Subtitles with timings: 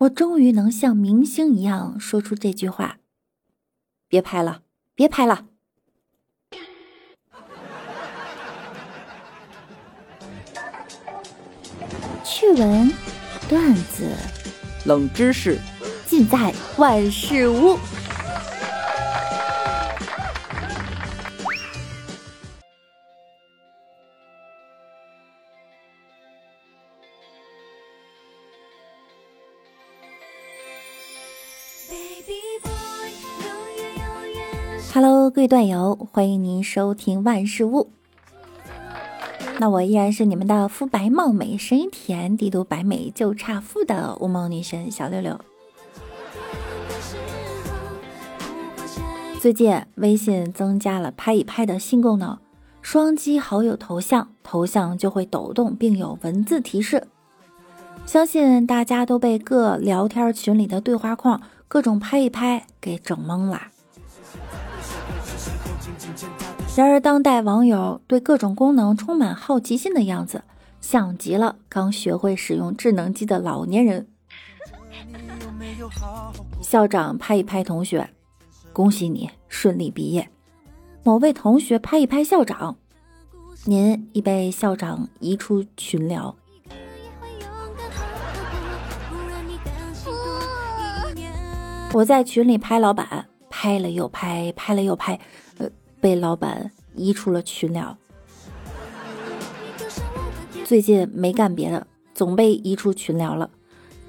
[0.00, 3.00] 我终于能像明星一样说出这句话
[4.08, 4.62] ：“别拍了，
[4.94, 5.44] 别拍了。”
[12.24, 12.90] 趣闻、
[13.46, 14.16] 段子、
[14.86, 15.58] 冷知识，
[16.06, 17.78] 尽在万事屋。
[34.92, 37.92] Hello，各位段友，欢迎您收听万事屋。
[39.60, 45.40] 那我依然是你们的肤白貌美、声音甜、帝都白美就差富的乌蒙女神小六六。
[49.38, 52.38] 最近微信增加了拍一拍的新功能，
[52.82, 57.06] 双击好友头像，头像就会抖动，并有文字提示。
[58.06, 63.68] 相信大家都被各聊天群里的对话框、各种拍一拍给整懵了。
[66.76, 70.42] 然而，当代网友对各种功能充满好奇心的样子，
[70.80, 74.06] 像极了刚学会使用智能机的老年人。
[76.62, 78.08] 校长拍一拍同学，
[78.72, 80.30] 恭喜你顺利毕业。
[81.02, 82.76] 某位同学拍一拍校长，
[83.64, 86.34] 您已被校长移出群聊。
[91.92, 93.26] 我在群里拍老板，
[93.62, 95.20] 拍了又拍，拍了又拍，
[95.58, 95.68] 呃，
[96.00, 97.94] 被老板移出了群聊。
[100.64, 103.50] 最近没干别的，总被移出群聊了，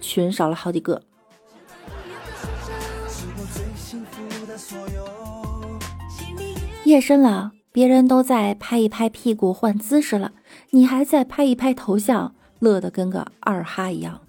[0.00, 1.02] 群少了好几个。
[6.84, 10.30] 夜深了，别人都在拍一拍屁股换姿势了，
[10.70, 14.20] 你还在拍一拍头像，乐得跟个二哈一样。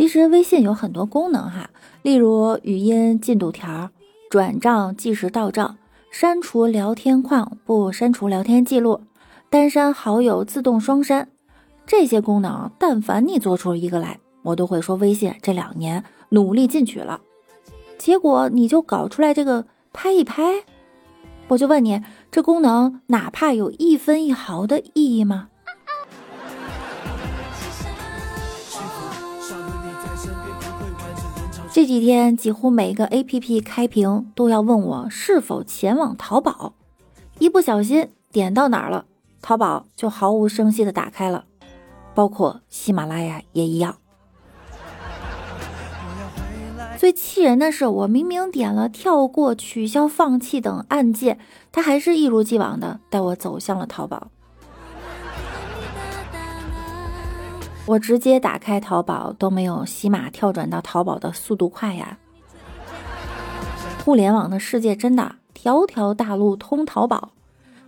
[0.00, 1.68] 其实微信有很多功能哈，
[2.00, 3.90] 例如语音进度条、
[4.30, 5.76] 转账计时到账、
[6.10, 9.02] 删除聊天框不删除聊天记录、
[9.50, 11.28] 单删好友自动双删，
[11.86, 17.20] 这些功能，但凡你做出一个来，我都会说微信这两年努力进取了。
[17.98, 20.64] 结果你就搞出来这个拍一拍，
[21.48, 22.00] 我就问你，
[22.30, 25.49] 这功能哪怕有一分一毫的意义吗？
[31.72, 36.74] 这几天几乎每个 APP 开屏都要问我是否前往淘宝，
[37.38, 39.04] 一不小心点到哪儿了，
[39.40, 41.44] 淘宝就毫无声息的打开了，
[42.12, 43.98] 包括喜马拉雅也一样。
[46.98, 51.38] 最气人的是，我明明点了跳过、取消、放弃等按键，
[51.70, 54.32] 它还是一如既往的带我走向了淘宝。
[57.90, 62.16] 我直接打开淘宝都没有喜马跳转到淘宝的速度快呀！
[64.04, 67.32] 互联网的世界真的条条大路通淘宝，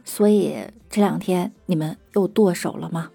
[0.05, 0.57] 所以
[0.91, 3.11] 这两天你们又剁手了吗？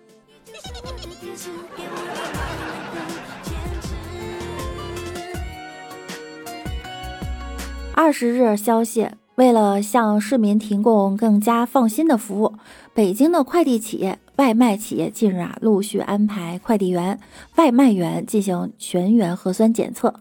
[7.94, 9.10] 二十日消息。
[9.36, 12.56] 为了向市民提供更加放心的服务，
[12.98, 17.20] 北京的快递企业、外卖企业近日啊陆续安排快递员、
[17.56, 20.12] 外卖员进行全员核酸检测。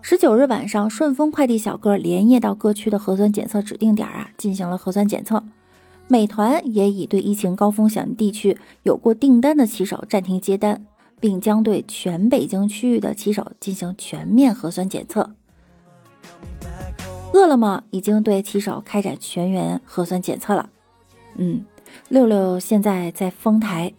[0.00, 5.44] 十九日晚上，顺丰快递小哥连夜到各区的核酸检测指定点啊进行了核酸检测。
[6.08, 10.86] 美团也已对疫情高风险地区有过订单的骑手暂停接单，
[11.20, 15.34] 并将对全北京区域的骑手进行全面核酸检测。
[17.34, 20.70] 饿了么已经对骑手开展全员核酸检测了。
[21.36, 21.62] 嗯，
[22.08, 23.92] 六六现在在丰台，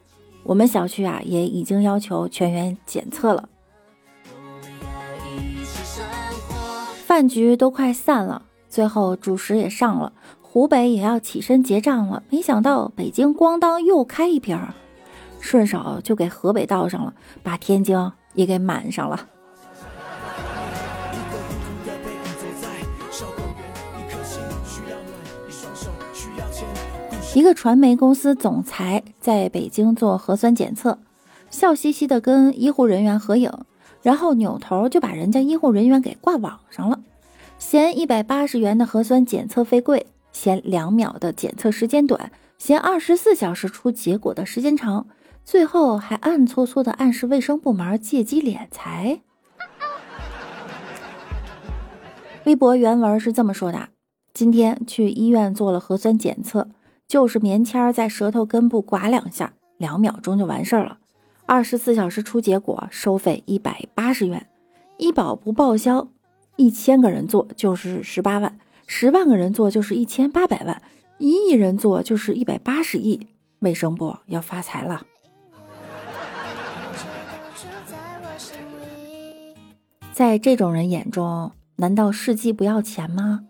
[0.44, 3.50] 我们小区啊也已经要求全员检测了。
[7.06, 12.24] 饭局都快散了，最后主食也上了，湖北也要起身结账了。
[12.30, 14.60] 没想到北京咣当又开一瓶，
[15.40, 17.98] 顺手就给河北倒上了，把天津
[18.34, 19.28] 也给满上了。
[27.38, 30.98] 一个传媒公司总裁在北京做核酸检测，
[31.52, 33.52] 笑嘻嘻的跟医护人员合影，
[34.02, 37.00] 然后扭头就把人家医护人员给挂网上了，
[37.60, 45.06] 嫌一百八十元的核酸检测费贵，嫌两秒的检测时间短，嫌二十四小时出结果的时间长，
[45.46, 49.22] 最后还暗搓搓的暗示卫生部门借机敛财。
[52.46, 53.90] 微博原文是这么说的：
[54.34, 56.70] 今天去医院做了核酸检测。
[57.08, 60.98] 就是棉签儿在舌头根部刮两下，两秒钟就完事儿了。
[61.46, 64.46] 二十四小时出结果，收费一百八十元。
[64.98, 66.10] 医保不报销，
[66.58, 70.82] 一千个人做就是十八万，十万个人做就是一千八百万，
[71.18, 73.28] 一亿人做就是一百八十亿。
[73.60, 75.04] 卫生部要发财了。
[80.12, 83.46] 在这种人眼中，难道试剂不要钱吗？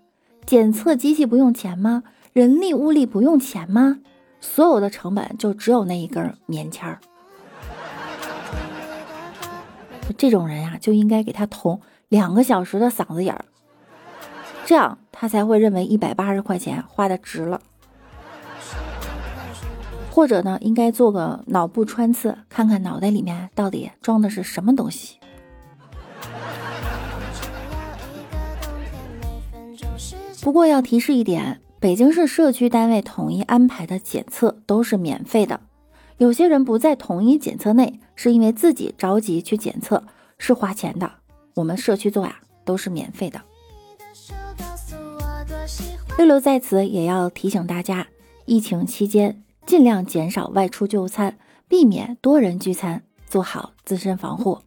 [0.46, 2.04] 检测机器不用钱吗？
[2.38, 3.98] 人力物力不用钱吗？
[4.40, 7.00] 所有的成本就只有那一根棉签儿。
[10.16, 13.44] 这种人呀，就应该给他捅两个小时的嗓子眼儿，
[14.68, 17.60] 这样他才会认为一百八十块钱花的值了。
[20.12, 25.18] 或者呢，应该做个脑部穿刺，看看脑袋里面到底装的是什么东西。
[30.44, 35.62] 不过要提示一点，北京市社区单位统一安排的检测都是免费的。
[36.18, 40.04] 有些人不在统一检测内，是因为自己着急去检测，
[40.40, 41.12] 是花钱的。
[41.54, 43.40] 我们社区做呀，都是免费的。
[46.18, 48.08] 六六在此也要提醒大家，
[48.46, 51.38] 疫情期间尽量减少外出就餐，
[51.68, 54.58] 避免多人聚餐，做好自身防护。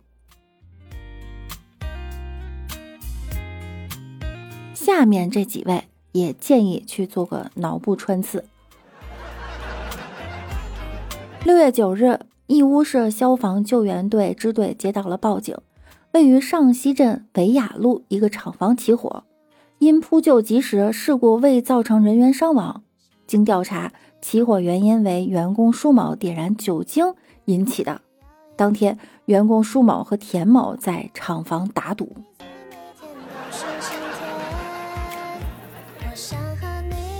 [4.75, 8.45] 下面这几位也建议去做个脑部穿刺。
[11.45, 15.57] 六月九日，义乌市消防救援队支队接到了报警，
[16.12, 19.25] 位于上溪镇北雅路一个厂房起火，
[19.79, 22.83] 因扑救及时，事故未造成人员伤亡。
[23.27, 27.15] 经调查，起火原因为员工舒某点燃酒精
[27.47, 28.01] 引起的。
[28.57, 32.15] 当天，员工舒某和田某在厂房打赌。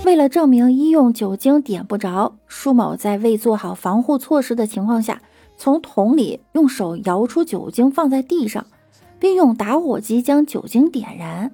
[0.03, 5.21] 为了证明医用酒精点不着，舒某在未做好防护措施的情况下，
[5.57, 8.65] 从桶里用手摇出酒精放在地上，
[9.19, 11.51] 并用打火机将酒精点燃。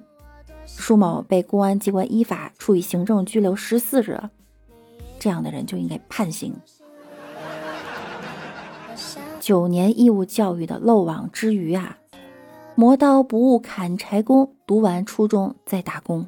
[0.64, 4.18] 舒某被公安机关依法处以行政拘留十四日。
[5.18, 6.54] 这样的人就应该判刑。
[9.40, 11.98] 九年义务教育的漏网之鱼啊！
[12.74, 16.26] 磨刀不误砍柴工，读完初中再打工。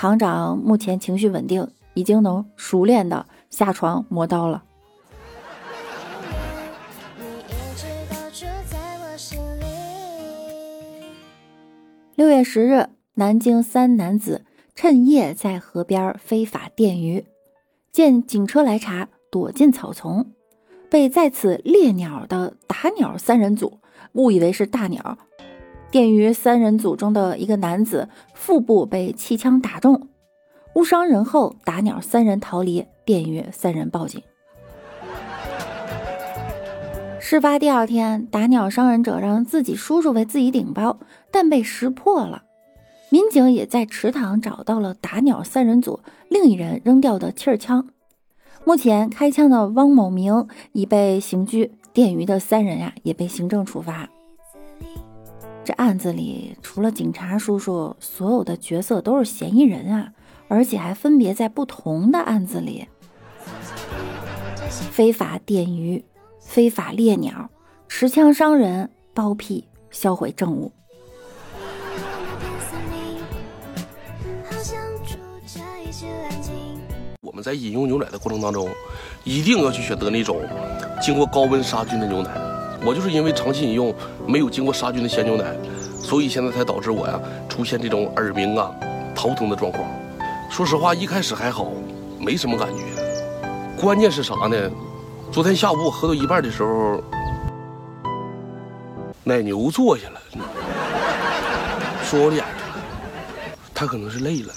[0.00, 4.62] 厂长目前情绪稳定，已经能熟练的下床磨刀了。
[12.14, 17.26] 六月十日，南京三男子趁夜在河边非法电鱼，
[17.92, 20.32] 见警车来查，躲进草丛，
[20.88, 23.80] 被在此猎鸟的打鸟三人组
[24.12, 25.18] 误以为是大鸟。
[25.90, 30.08] 电鱼三人组中的一个男子腹部被气枪打中，
[30.74, 34.22] 误伤人后，打鸟三人逃离，电鱼三人报警。
[37.18, 41.00] 事发第二天，打鸟伤人者让自己叔叔为自己顶包，
[41.32, 42.44] 但被识破了。
[43.08, 45.98] 民警也在池塘找到了打鸟三人组
[46.28, 47.88] 另一人扔掉的气儿枪。
[48.64, 54.08] 目前，开枪的汪某明已被刑拘，电鱼的三人呀也被行政处罚。
[55.70, 60.12] 这案子里，除了警察叔叔，所有的角色都是嫌疑人啊，
[60.48, 62.88] 而且还分别在不同的案子里：
[64.90, 66.04] 非法电鱼、
[66.40, 67.48] 非法猎鸟、
[67.86, 70.72] 持枪伤人、包庇、销毁证物。
[77.20, 78.68] 我们在饮用牛奶的过程当中，
[79.22, 80.40] 一定要去选择那种
[81.00, 82.49] 经过高温杀菌的牛奶。
[82.82, 83.94] 我就是因为长期饮用
[84.26, 85.54] 没有经过杀菌的鲜牛奶，
[85.98, 88.74] 所以现在才导致我呀出现这种耳鸣啊、
[89.14, 89.84] 头疼的状况。
[90.50, 91.70] 说实话，一开始还好，
[92.18, 92.82] 没什么感觉。
[93.80, 94.56] 关键是啥呢？
[95.30, 97.02] 昨天下午我喝到一半的时候，
[99.22, 100.20] 奶牛坐下了，
[102.02, 102.74] 说我脸上了，
[103.74, 104.52] 他可能是累了。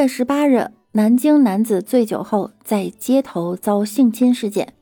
[0.00, 4.72] 月十八日，南京男子醉酒后在街头遭性侵事件，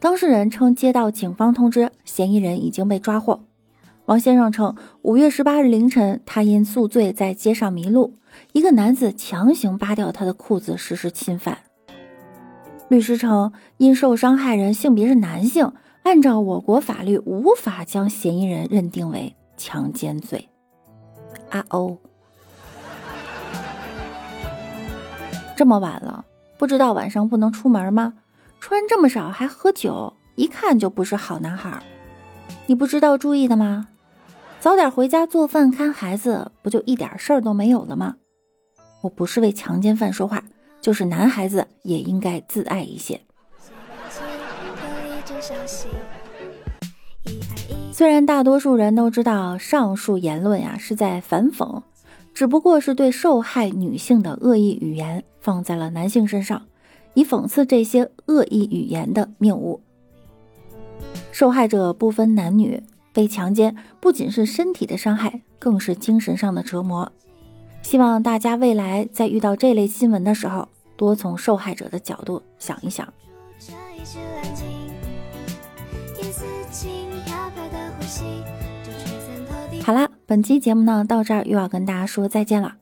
[0.00, 3.44] 当事人称接到警方通知，嫌疑人已经被抓获。
[4.06, 8.14] 王先生称，五月十八日凌晨，他因宿醉在街上迷路，
[8.54, 11.58] 一个男子强行扒掉他的裤子实施侵犯。
[12.88, 20.48] 律师称，因受伤害人性别是男性，按照我国法律无法将嫌疑人认定为强奸罪。
[21.50, 21.96] 啊哦。
[25.56, 26.24] 这么晚了，
[26.58, 28.12] 不知道晚上不能出门吗？
[28.60, 31.82] 穿这么少还喝酒，一看就不是好男孩。
[32.66, 33.88] 你不知道注意的吗？
[34.60, 38.16] 早点回家做饭看孩子，不就一点事儿都没有了吗？
[39.00, 40.42] 我不是为强奸犯说话，
[40.82, 43.18] 就是男孩子也应该自爱一些。
[47.92, 51.82] 虽然大多数人都知道上述言论呀是在反讽，
[52.36, 56.66] 只不过是对受害女性的恶意语言放在了男性身上，
[57.14, 59.80] 以讽刺这些恶意语言的谬误。
[61.32, 62.82] 受害者不分男女。
[63.14, 67.10] 被强奸不仅是身体的伤害，更是精神上的折磨。
[67.80, 73.10] 希望大家未来在遇到这类新闻的时候，多从受害者的角度想一想。
[79.86, 82.74] 好啦，本期节目呢到这儿又要跟大家说再见了。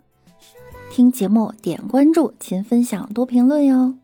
[0.91, 3.95] 听节目点关注，勤分享，多评论哟。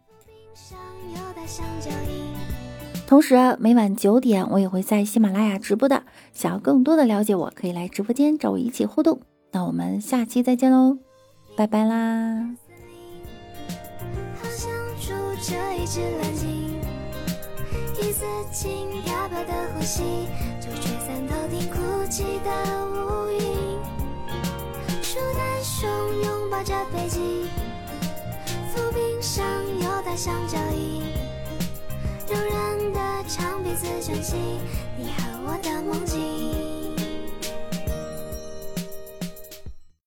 [3.06, 6.02] 同时，每晚九点我也会在喜马拉雅直播的。
[6.34, 9.22] 想要更多的了解我，可以来直播间找我一起互动。
[9.50, 10.98] 那我们下期再见喽，
[11.56, 12.54] 拜拜啦！
[14.34, 15.08] 好像住
[15.40, 16.59] 着一只蓝鲸
[18.20, 20.28] 丝巾飘飘的呼吸，
[20.60, 22.50] 就吹散头顶哭泣的
[22.86, 23.40] 乌云。
[25.02, 25.88] 树袋熊
[26.22, 27.46] 拥抱着北极，
[28.74, 29.42] 浮冰上
[29.78, 31.02] 有大象脚印。
[32.28, 34.36] 柔软的长鼻子卷起
[34.98, 36.69] 你和我的梦境。